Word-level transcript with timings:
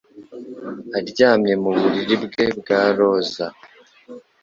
Aryamye 0.97 1.53
mu 1.63 1.71
buriri 1.79 2.15
bwe 2.23 2.45
bwa 2.59 2.81
roza 2.97 3.45